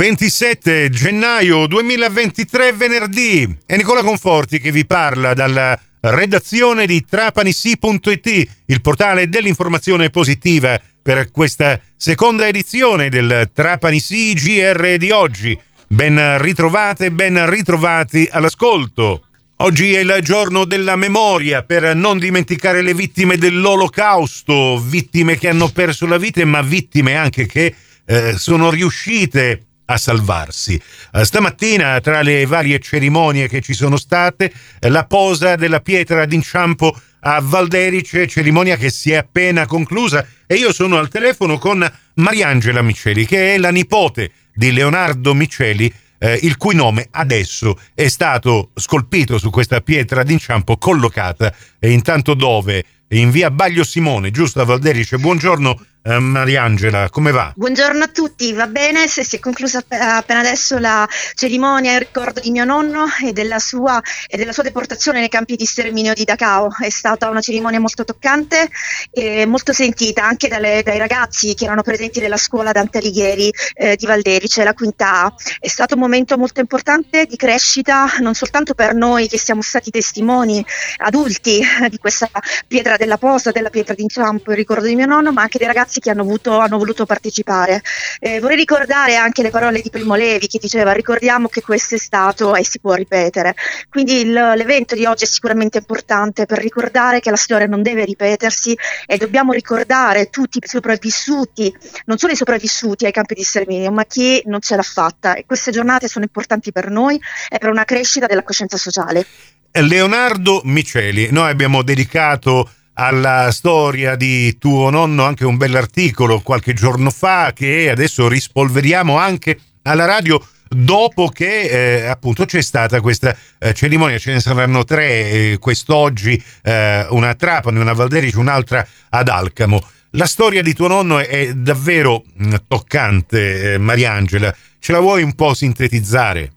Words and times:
27 0.00 0.88
gennaio 0.88 1.66
2023 1.66 2.72
venerdì 2.72 3.46
è 3.66 3.76
Nicola 3.76 4.00
Conforti 4.00 4.58
che 4.58 4.72
vi 4.72 4.86
parla 4.86 5.34
dalla 5.34 5.78
redazione 6.00 6.86
di 6.86 7.04
trapanisi.it, 7.04 8.48
il 8.64 8.80
portale 8.80 9.28
dell'informazione 9.28 10.08
positiva 10.08 10.80
per 11.02 11.30
questa 11.30 11.78
seconda 11.98 12.48
edizione 12.48 13.10
del 13.10 13.50
Trapanisi 13.52 14.32
GR 14.32 14.96
di 14.96 15.10
oggi. 15.10 15.60
Ben 15.86 16.40
ritrovate, 16.40 17.10
ben 17.10 17.50
ritrovati 17.50 18.26
all'ascolto. 18.32 19.26
Oggi 19.56 19.92
è 19.92 20.00
il 20.00 20.16
giorno 20.22 20.64
della 20.64 20.96
memoria 20.96 21.62
per 21.62 21.94
non 21.94 22.18
dimenticare 22.18 22.80
le 22.80 22.94
vittime 22.94 23.36
dell'olocausto, 23.36 24.80
vittime 24.82 25.36
che 25.36 25.50
hanno 25.50 25.68
perso 25.68 26.06
la 26.06 26.16
vita, 26.16 26.42
ma 26.46 26.62
vittime 26.62 27.16
anche 27.16 27.44
che 27.44 27.74
eh, 28.06 28.32
sono 28.38 28.70
riuscite 28.70 29.66
a 29.90 29.96
salvarsi. 29.96 30.80
Uh, 31.12 31.24
stamattina, 31.24 32.00
tra 32.00 32.22
le 32.22 32.46
varie 32.46 32.78
cerimonie 32.78 33.48
che 33.48 33.60
ci 33.60 33.74
sono 33.74 33.96
state, 33.96 34.52
la 34.80 35.04
posa 35.04 35.56
della 35.56 35.80
pietra 35.80 36.24
d'inciampo 36.26 36.96
a 37.22 37.40
Valderice, 37.42 38.28
cerimonia 38.28 38.76
che 38.76 38.90
si 38.90 39.10
è 39.10 39.16
appena 39.16 39.66
conclusa 39.66 40.26
e 40.46 40.54
io 40.54 40.72
sono 40.72 40.96
al 40.96 41.08
telefono 41.08 41.58
con 41.58 41.86
Mariangela 42.14 42.82
Miceli, 42.82 43.26
che 43.26 43.54
è 43.54 43.58
la 43.58 43.70
nipote 43.70 44.30
di 44.54 44.72
Leonardo 44.72 45.34
Miceli, 45.34 45.92
eh, 46.18 46.38
il 46.42 46.56
cui 46.56 46.74
nome 46.74 47.08
adesso 47.10 47.78
è 47.94 48.08
stato 48.08 48.70
scolpito 48.74 49.38
su 49.38 49.50
questa 49.50 49.80
pietra 49.80 50.22
d'inciampo 50.22 50.76
collocata 50.76 51.52
e 51.78 51.90
intanto 51.90 52.34
dove? 52.34 52.84
In 53.12 53.30
via 53.30 53.50
Baglio 53.50 53.82
Simone, 53.82 54.30
giusto 54.30 54.60
a 54.60 54.64
Valderice. 54.64 55.18
Buongiorno 55.18 55.84
eh, 56.02 56.18
Mariangela, 56.18 57.08
come 57.10 57.30
va? 57.30 57.52
Buongiorno 57.54 58.04
a 58.04 58.08
tutti, 58.08 58.52
va 58.52 58.66
bene? 58.66 59.06
Si 59.06 59.36
è 59.36 59.38
conclusa 59.38 59.82
appena 59.88 60.40
adesso 60.40 60.78
la 60.78 61.06
cerimonia 61.34 61.92
in 61.92 61.98
ricordo 61.98 62.40
di 62.40 62.50
mio 62.50 62.64
nonno 62.64 63.04
e 63.24 63.32
della, 63.32 63.58
sua, 63.58 64.00
e 64.26 64.36
della 64.36 64.52
sua 64.52 64.62
deportazione 64.62 65.20
nei 65.20 65.28
campi 65.28 65.56
di 65.56 65.64
sterminio 65.64 66.14
di 66.14 66.24
Dachau. 66.24 66.68
È 66.80 66.88
stata 66.88 67.28
una 67.28 67.40
cerimonia 67.40 67.80
molto 67.80 68.04
toccante 68.04 68.70
e 69.10 69.44
molto 69.46 69.72
sentita 69.72 70.24
anche 70.24 70.48
dalle, 70.48 70.82
dai 70.82 70.98
ragazzi 70.98 71.54
che 71.54 71.64
erano 71.64 71.82
presenti 71.82 72.20
nella 72.20 72.38
scuola 72.38 72.72
Dante 72.72 72.98
Alighieri 72.98 73.52
eh, 73.74 73.96
di 73.96 74.06
Valderice, 74.06 74.64
la 74.64 74.74
quinta 74.74 75.24
A. 75.24 75.34
È 75.58 75.68
stato 75.68 75.94
un 75.94 76.00
momento 76.00 76.38
molto 76.38 76.60
importante 76.60 77.26
di 77.26 77.36
crescita 77.36 78.10
non 78.20 78.34
soltanto 78.34 78.74
per 78.74 78.94
noi 78.94 79.28
che 79.28 79.38
siamo 79.38 79.62
stati 79.62 79.90
testimoni 79.90 80.64
adulti 80.98 81.60
di 81.88 81.98
questa 81.98 82.28
pietra 82.66 82.96
della 82.96 83.18
posa, 83.18 83.50
della 83.50 83.70
pietra 83.70 83.94
d'inciampo 83.94 84.50
in 84.50 84.56
ricordo 84.56 84.86
di 84.86 84.94
mio 84.94 85.06
nonno, 85.06 85.32
ma 85.32 85.42
anche 85.42 85.58
dei 85.58 85.66
ragazzi 85.66 85.89
che 85.98 86.10
hanno, 86.10 86.22
avuto, 86.22 86.58
hanno 86.58 86.78
voluto 86.78 87.06
partecipare. 87.06 87.82
Eh, 88.20 88.38
vorrei 88.38 88.56
ricordare 88.56 89.16
anche 89.16 89.42
le 89.42 89.50
parole 89.50 89.80
di 89.80 89.90
Primo 89.90 90.14
Levi 90.14 90.46
che 90.46 90.58
diceva 90.60 90.92
ricordiamo 90.92 91.48
che 91.48 91.62
questo 91.62 91.96
è 91.96 91.98
stato 91.98 92.54
e 92.54 92.64
si 92.64 92.78
può 92.78 92.94
ripetere. 92.94 93.54
Quindi 93.88 94.20
il, 94.20 94.32
l'evento 94.32 94.94
di 94.94 95.04
oggi 95.06 95.24
è 95.24 95.26
sicuramente 95.26 95.78
importante 95.78 96.46
per 96.46 96.58
ricordare 96.58 97.20
che 97.20 97.30
la 97.30 97.36
storia 97.36 97.66
non 97.66 97.82
deve 97.82 98.04
ripetersi 98.04 98.76
e 99.06 99.16
dobbiamo 99.16 99.52
ricordare 99.52 100.30
tutti 100.30 100.58
i 100.58 100.60
sopravvissuti, 100.64 101.74
non 102.04 102.18
solo 102.18 102.32
i 102.32 102.36
sopravvissuti 102.36 103.06
ai 103.06 103.12
campi 103.12 103.34
di 103.34 103.42
sterminio, 103.42 103.90
ma 103.90 104.04
chi 104.04 104.42
non 104.44 104.60
ce 104.60 104.76
l'ha 104.76 104.82
fatta. 104.82 105.34
E 105.34 105.46
queste 105.46 105.70
giornate 105.70 106.06
sono 106.06 106.24
importanti 106.24 106.70
per 106.72 106.90
noi 106.90 107.20
e 107.48 107.58
per 107.58 107.70
una 107.70 107.84
crescita 107.84 108.26
della 108.26 108.42
coscienza 108.42 108.76
sociale. 108.76 109.26
Leonardo 109.72 110.62
Miceli, 110.64 111.30
noi 111.30 111.48
abbiamo 111.48 111.82
dedicato 111.82 112.68
alla 112.94 113.50
storia 113.50 114.16
di 114.16 114.58
tuo 114.58 114.90
nonno 114.90 115.24
anche 115.24 115.44
un 115.44 115.56
bell'articolo 115.56 116.40
qualche 116.40 116.74
giorno 116.74 117.10
fa 117.10 117.52
che 117.54 117.88
adesso 117.90 118.28
rispolveriamo 118.28 119.16
anche 119.16 119.58
alla 119.82 120.04
radio 120.04 120.44
dopo 120.72 121.28
che 121.28 121.62
eh, 122.02 122.06
appunto 122.06 122.44
c'è 122.44 122.62
stata 122.62 123.00
questa 123.00 123.36
eh, 123.58 123.74
cerimonia, 123.74 124.18
ce 124.18 124.32
ne 124.32 124.40
saranno 124.40 124.84
tre 124.84 125.08
eh, 125.08 125.58
quest'oggi, 125.58 126.42
eh, 126.62 127.06
una 127.10 127.30
a 127.30 127.34
Trapani, 127.34 127.78
una 127.78 127.90
a 127.90 127.94
Valderici, 127.94 128.36
un'altra 128.36 128.86
ad 129.08 129.28
Alcamo. 129.28 129.82
La 130.10 130.26
storia 130.26 130.62
di 130.62 130.72
tuo 130.72 130.88
nonno 130.88 131.18
è 131.18 131.52
davvero 131.54 132.24
mh, 132.34 132.54
toccante, 132.68 133.74
eh, 133.74 133.78
Mariangela. 133.78 134.54
Ce 134.78 134.92
la 134.92 135.00
vuoi 135.00 135.22
un 135.22 135.34
po' 135.34 135.54
sintetizzare? 135.54 136.52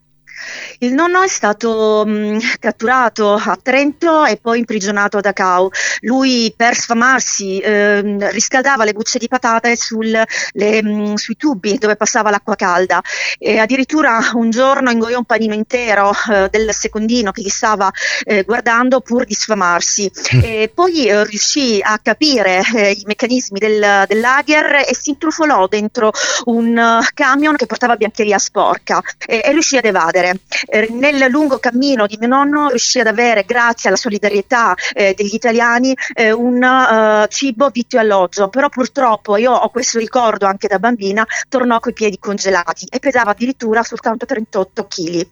Il 0.79 0.93
nonno 0.93 1.21
è 1.21 1.27
stato 1.27 2.03
mh, 2.05 2.39
catturato 2.59 3.33
a 3.33 3.57
Trento 3.61 4.25
e 4.25 4.37
poi 4.37 4.59
imprigionato 4.59 5.17
a 5.17 5.21
Dachau. 5.21 5.69
Lui 6.01 6.53
per 6.55 6.75
sfamarsi 6.75 7.59
eh, 7.59 8.01
riscaldava 8.31 8.83
le 8.83 8.93
bucce 8.93 9.19
di 9.19 9.27
patate 9.27 9.75
sul, 9.75 10.09
le, 10.51 10.83
mh, 10.83 11.15
sui 11.15 11.35
tubi 11.35 11.77
dove 11.77 11.95
passava 11.95 12.29
l'acqua 12.29 12.55
calda 12.55 13.01
e 13.37 13.57
addirittura 13.57 14.31
un 14.33 14.49
giorno 14.49 14.89
ingoiò 14.89 15.17
un 15.17 15.25
panino 15.25 15.53
intero 15.53 16.11
eh, 16.31 16.47
del 16.49 16.73
secondino 16.73 17.31
che 17.31 17.41
gli 17.41 17.49
stava 17.49 17.91
eh, 18.23 18.43
guardando 18.43 19.01
pur 19.01 19.25
di 19.25 19.33
sfamarsi. 19.33 20.11
Mm. 20.35 20.39
E 20.43 20.71
poi 20.73 21.07
eh, 21.07 21.23
riuscì 21.25 21.79
a 21.81 21.99
capire 22.01 22.61
eh, 22.75 22.91
i 22.91 23.03
meccanismi 23.05 23.59
del, 23.59 24.05
del, 24.07 24.19
lager 24.19 24.85
e 24.87 24.95
si 24.95 25.11
intrufolò 25.11 25.67
dentro 25.67 26.11
un 26.45 26.77
uh, 26.77 27.05
camion 27.13 27.55
che 27.55 27.65
portava 27.65 27.95
biancheria 27.95 28.37
sporca 28.37 29.01
e, 29.25 29.41
e 29.43 29.51
riuscì 29.51 29.77
ad 29.77 29.85
evadere. 29.85 30.32
Eh, 30.65 30.87
nel 30.91 31.29
lungo 31.29 31.59
cammino 31.59 32.07
di 32.07 32.17
mio 32.19 32.27
nonno 32.27 32.69
riuscì 32.69 32.99
ad 32.99 33.07
avere, 33.07 33.43
grazie 33.45 33.89
alla 33.89 33.97
solidarietà 33.97 34.73
eh, 34.93 35.13
degli 35.15 35.33
italiani, 35.33 35.95
eh, 36.13 36.31
un 36.31 36.61
uh, 36.61 37.27
cibo, 37.27 37.69
vitto 37.69 37.97
e 37.97 37.99
alloggio, 37.99 38.49
però 38.49 38.69
purtroppo 38.69 39.37
io 39.37 39.51
ho 39.51 39.69
questo 39.69 39.99
ricordo 39.99 40.45
anche 40.45 40.67
da 40.67 40.79
bambina, 40.79 41.25
tornò 41.49 41.79
coi 41.79 41.93
piedi 41.93 42.17
congelati 42.19 42.87
e 42.89 42.99
pesava 42.99 43.31
addirittura 43.31 43.83
soltanto 43.83 44.25
38 44.25 44.87
kg. 44.87 45.27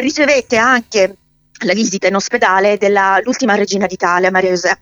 Ricevette 0.00 0.56
anche 0.56 1.16
la 1.64 1.74
visita 1.74 2.06
in 2.06 2.14
ospedale 2.14 2.78
dell'ultima 2.78 3.54
regina 3.54 3.86
d'Italia, 3.86 4.30
Maria 4.30 4.50
José. 4.50 4.78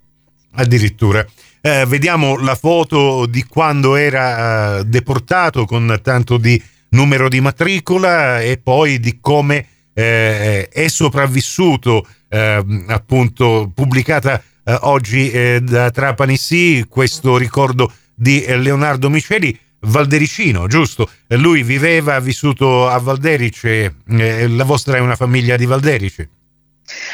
Addirittura. 0.53 1.27
Eh, 1.61 1.85
vediamo 1.87 2.37
la 2.37 2.55
foto 2.55 3.27
di 3.27 3.45
quando 3.45 3.97
era 3.97 4.79
uh, 4.79 4.85
deportato 4.85 5.65
con 5.65 5.99
tanto 6.03 6.39
di 6.39 6.63
numero 6.91 7.29
di 7.29 7.41
matricola 7.41 8.41
e 8.41 8.59
poi 8.59 9.01
di 9.01 9.19
come 9.21 9.67
eh, 9.93 10.69
è 10.69 10.89
sopravvissuto, 10.89 12.07
eh, 12.29 12.65
appunto 12.87 13.71
pubblicata 13.75 14.43
eh, 14.65 14.79
oggi 14.83 15.31
eh, 15.31 15.61
da 15.61 15.91
Trapani 15.91 16.37
Sì, 16.37 16.85
questo 16.89 17.37
ricordo 17.37 17.93
di 18.15 18.45
Leonardo 18.47 19.11
Miceli. 19.11 19.59
Valdericino, 19.81 20.67
giusto? 20.67 21.09
Lui 21.29 21.63
viveva, 21.63 22.17
ha 22.17 22.21
vissuto 22.21 22.89
a 22.89 22.99
Valderice, 22.99 23.95
eh, 24.09 24.49
la 24.49 24.65
vostra 24.65 24.97
è 24.97 25.01
una 25.01 25.15
famiglia 25.15 25.57
di 25.57 25.67
Valderice. 25.67 26.31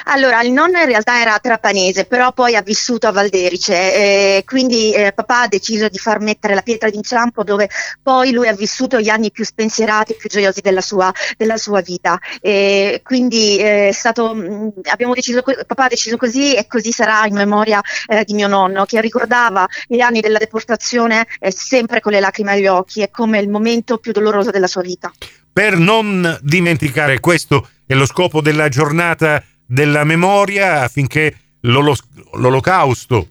Allora, 0.05 0.43
il 0.43 0.53
nonno 0.53 0.79
in 0.79 0.87
realtà 0.87 1.21
era 1.21 1.39
trapanese, 1.39 2.05
però 2.05 2.33
poi 2.33 2.57
ha 2.57 2.63
vissuto 2.63 3.07
a 3.07 3.13
Valderice, 3.13 3.75
eh, 3.75 4.43
quindi 4.45 4.93
eh, 4.93 5.13
papà 5.13 5.43
ha 5.43 5.49
deciso 5.49 5.89
di 5.89 5.99
far 5.99 6.21
mettere 6.21 6.55
la 6.55 6.63
pietra 6.63 6.91
d'inciampo 6.91 7.43
dove 7.45 7.69
poi 8.03 8.33
lui 8.33 8.49
ha 8.49 8.53
vissuto 8.53 9.01
gli 9.01 9.09
anni 9.09 9.31
più 9.31 9.45
spensierati 9.45 10.13
e 10.13 10.17
più 10.17 10.29
gioiosi 10.29 10.61
della 10.61 10.81
sua, 10.81 11.13
della 11.37 11.57
sua 11.57 11.81
vita. 11.81 12.19
E 12.41 13.01
quindi 13.03 13.59
eh, 13.59 13.89
è 13.89 13.93
stato, 13.93 14.35
mm, 14.35 14.69
abbiamo 14.85 15.15
deciso, 15.15 15.43
papà 15.43 15.85
ha 15.85 15.89
deciso 15.89 16.17
così 16.17 16.55
e 16.55 16.67
così 16.67 16.93
sarà 16.93 17.27
in 17.27 17.35
memoria 17.35 17.81
eh, 18.07 18.25
di 18.25 18.35
mio 18.35 18.49
nonno, 18.49 18.85
che 18.85 19.01
ricordava 19.01 19.67
gli 19.87 20.01
anni 20.01 20.21
della 20.21 20.39
deportazione 20.39 21.27
eh, 21.41 21.51
sempre 21.51 22.01
con 22.01 22.13
le 22.13 22.21
lacrime 22.21 22.53
agli 22.53 22.67
occhi 22.67 23.03
e 23.03 23.11
come 23.11 23.39
il 23.39 23.49
momento 23.49 23.99
più 23.99 24.13
doloroso 24.13 24.51
della 24.51 24.67
sua 24.67 24.83
vita. 24.83 25.13
Per 25.53 25.77
non 25.77 26.39
dimenticare 26.43 27.21
questo 27.21 27.69
è 27.87 27.95
lo 27.95 28.07
scopo 28.07 28.41
della 28.41 28.69
giornata 28.69 29.43
della 29.75 30.05
memoria 30.05 30.83
affinché 30.83 31.37
l'olocausto, 31.63 33.29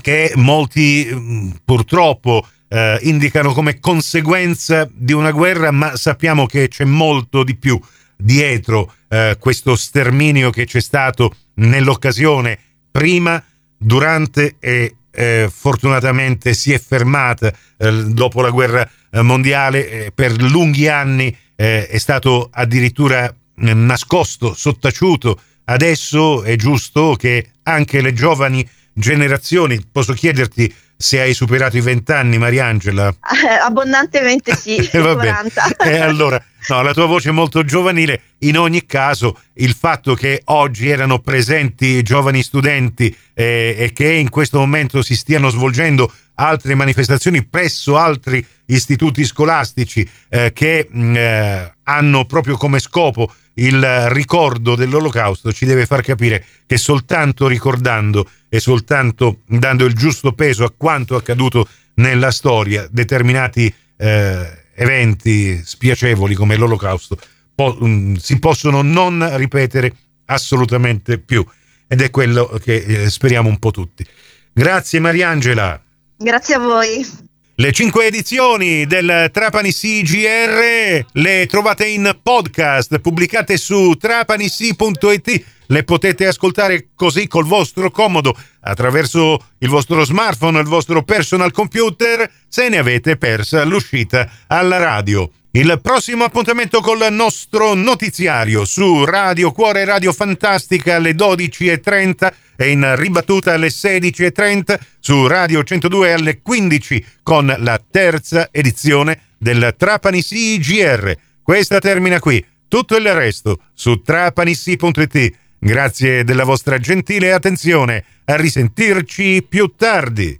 che 0.00 0.32
molti 0.34 1.08
mm, 1.08 1.50
purtroppo 1.64 2.44
eh, 2.68 2.98
indicano 3.02 3.52
come 3.52 3.78
conseguenza 3.78 4.88
di 4.92 5.12
una 5.12 5.30
guerra, 5.30 5.70
ma 5.70 5.96
sappiamo 5.96 6.46
che 6.46 6.66
c'è 6.66 6.84
molto 6.84 7.44
di 7.44 7.54
più 7.56 7.80
dietro 8.16 8.92
eh, 9.08 9.36
questo 9.38 9.76
sterminio 9.76 10.50
che 10.50 10.66
c'è 10.66 10.80
stato 10.80 11.36
nell'occasione 11.54 12.58
prima, 12.90 13.42
durante 13.76 14.56
e 14.58 14.96
eh, 15.12 15.48
fortunatamente 15.52 16.52
si 16.52 16.72
è 16.72 16.80
fermata 16.80 17.52
eh, 17.76 17.92
dopo 18.06 18.40
la 18.40 18.50
guerra 18.50 18.90
eh, 19.10 19.22
mondiale. 19.22 19.88
Eh, 19.88 20.12
per 20.12 20.32
lunghi 20.42 20.88
anni 20.88 21.36
è 21.60 21.98
stato 21.98 22.48
addirittura 22.50 23.30
nascosto, 23.56 24.54
sottaciuto 24.54 25.38
Adesso 25.70 26.42
è 26.42 26.56
giusto 26.56 27.14
che 27.16 27.50
anche 27.62 28.00
le 28.00 28.12
giovani 28.12 28.68
generazioni, 28.92 29.80
posso 29.90 30.12
chiederti 30.14 30.74
se 30.96 31.20
hai 31.20 31.32
superato 31.32 31.76
i 31.76 31.80
20 31.80 32.10
anni, 32.10 32.38
Mariangela. 32.38 33.08
Eh, 33.08 33.54
abbondantemente 33.54 34.54
sì, 34.56 34.74
eh, 34.90 35.00
40. 35.00 35.76
Eh, 35.84 35.98
allora, 35.98 36.42
no, 36.68 36.82
la 36.82 36.92
tua 36.92 37.06
voce 37.06 37.28
è 37.28 37.32
molto 37.32 37.64
giovanile. 37.64 38.20
In 38.38 38.58
ogni 38.58 38.84
caso, 38.84 39.38
il 39.54 39.74
fatto 39.78 40.14
che 40.14 40.42
oggi 40.46 40.88
erano 40.88 41.20
presenti 41.20 42.02
giovani 42.02 42.42
studenti 42.42 43.16
eh, 43.32 43.76
e 43.78 43.92
che 43.92 44.12
in 44.12 44.28
questo 44.28 44.58
momento 44.58 45.02
si 45.02 45.14
stiano 45.14 45.50
svolgendo 45.50 46.12
altre 46.40 46.74
manifestazioni 46.74 47.44
presso 47.44 47.96
altri 47.96 48.44
istituti 48.66 49.24
scolastici 49.24 50.08
eh, 50.28 50.52
che 50.52 50.88
mh, 50.90 51.02
mm, 51.02 51.16
eh, 51.16 51.74
hanno 51.84 52.24
proprio 52.24 52.56
come 52.56 52.78
scopo 52.78 53.32
il 53.54 54.08
ricordo 54.10 54.74
dell'olocausto 54.74 55.52
ci 55.52 55.66
deve 55.66 55.84
far 55.84 56.02
capire 56.02 56.44
che 56.66 56.78
soltanto 56.78 57.46
ricordando 57.46 58.28
e 58.48 58.58
soltanto 58.58 59.40
dando 59.46 59.84
il 59.84 59.94
giusto 59.94 60.32
peso 60.32 60.64
a 60.64 60.72
quanto 60.74 61.16
accaduto 61.16 61.68
nella 61.94 62.30
storia 62.30 62.88
determinati 62.90 63.72
eh, 63.96 64.64
eventi 64.74 65.60
spiacevoli 65.62 66.34
come 66.34 66.56
l'olocausto 66.56 67.18
po- 67.54 67.76
um, 67.80 68.14
si 68.16 68.38
possono 68.38 68.80
non 68.80 69.36
ripetere 69.36 69.92
assolutamente 70.26 71.18
più 71.18 71.44
ed 71.86 72.00
è 72.00 72.08
quello 72.08 72.46
che 72.62 72.76
eh, 72.76 73.10
speriamo 73.10 73.48
un 73.48 73.58
po' 73.58 73.72
tutti. 73.72 74.06
Grazie 74.52 75.00
Mariangela. 75.00 75.82
Grazie 76.22 76.56
a 76.56 76.58
voi. 76.58 77.06
Le 77.54 77.72
cinque 77.72 78.04
edizioni 78.04 78.84
del 78.84 79.30
Trapani 79.32 79.72
CGR 79.72 81.06
le 81.12 81.46
trovate 81.46 81.86
in 81.86 82.18
podcast 82.22 82.98
pubblicate 82.98 83.56
su 83.56 83.94
trapanisi.it. 83.94 85.44
Le 85.68 85.82
potete 85.82 86.26
ascoltare 86.26 86.88
così 86.94 87.26
col 87.26 87.46
vostro 87.46 87.90
comodo 87.90 88.36
attraverso 88.60 89.42
il 89.60 89.68
vostro 89.70 90.04
smartphone, 90.04 90.60
il 90.60 90.66
vostro 90.66 91.02
personal 91.04 91.52
computer, 91.52 92.30
se 92.46 92.68
ne 92.68 92.76
avete 92.76 93.16
persa 93.16 93.64
l'uscita 93.64 94.30
alla 94.46 94.76
radio. 94.76 95.30
Il 95.52 95.80
prossimo 95.82 96.22
appuntamento 96.22 96.80
col 96.80 97.08
nostro 97.10 97.74
notiziario 97.74 98.64
su 98.64 99.04
Radio 99.04 99.50
Cuore 99.50 99.84
Radio 99.84 100.12
Fantastica 100.12 100.94
alle 100.94 101.10
12.30 101.10 102.32
e 102.54 102.70
in 102.70 102.94
ribattuta 102.94 103.54
alle 103.54 103.66
16.30 103.66 104.78
su 105.00 105.26
Radio 105.26 105.64
102 105.64 106.12
alle 106.12 106.40
15 106.40 107.04
con 107.24 107.52
la 107.58 107.82
terza 107.90 108.50
edizione 108.52 109.22
del 109.38 109.74
Trapani 109.76 110.22
CGR. 110.22 111.16
Questa 111.42 111.80
termina 111.80 112.20
qui. 112.20 112.46
Tutto 112.68 112.94
il 112.94 113.12
resto 113.12 113.58
su 113.74 114.02
trapanissi.it. 114.02 115.32
Grazie 115.58 116.22
della 116.22 116.44
vostra 116.44 116.78
gentile 116.78 117.32
attenzione. 117.32 118.04
A 118.26 118.36
risentirci 118.36 119.44
più 119.48 119.74
tardi. 119.76 120.39